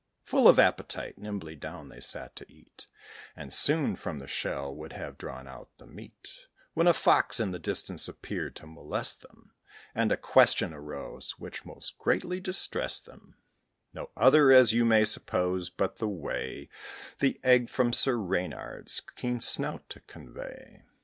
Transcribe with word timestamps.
Full 0.23 0.47
of 0.47 0.57
appetite, 0.57 1.19
nimbly 1.19 1.53
they 1.53 1.99
sat 1.99 2.35
down 2.35 2.35
to 2.47 2.51
eat, 2.51 2.87
And 3.35 3.53
soon 3.53 3.95
from 3.95 4.17
the 4.17 4.25
shell 4.25 4.73
would 4.75 4.93
have 4.93 5.15
drawn 5.15 5.47
out 5.47 5.69
the 5.77 5.85
meat, 5.85 6.47
When 6.73 6.87
a 6.87 6.93
Fox 6.95 7.39
in 7.39 7.51
the 7.51 7.59
distance 7.59 8.07
appeared, 8.07 8.55
to 8.55 8.65
molest 8.65 9.21
them, 9.21 9.53
And 9.93 10.11
a 10.11 10.17
question 10.17 10.73
arose, 10.73 11.37
which 11.37 11.65
most 11.67 11.99
greatly 11.99 12.39
distress'd 12.39 13.05
them, 13.05 13.35
No 13.93 14.09
other, 14.17 14.51
as 14.51 14.73
you 14.73 14.85
may 14.85 15.05
suppose, 15.05 15.69
but 15.69 15.97
the 15.97 16.09
way 16.09 16.67
The 17.19 17.39
Egg 17.43 17.69
from 17.69 17.93
Sir 17.93 18.15
Reynard's 18.15 19.01
keen 19.01 19.39
snout 19.39 19.87
to 19.89 19.99
convey. 19.99 20.81